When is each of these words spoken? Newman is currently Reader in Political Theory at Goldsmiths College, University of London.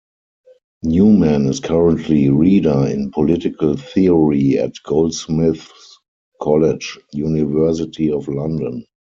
Newman 0.81 1.45
is 1.45 1.59
currently 1.59 2.27
Reader 2.29 2.87
in 2.87 3.11
Political 3.11 3.77
Theory 3.77 4.57
at 4.57 4.73
Goldsmiths 4.83 5.99
College, 6.41 6.97
University 7.13 8.11
of 8.11 8.27
London. 8.27 8.87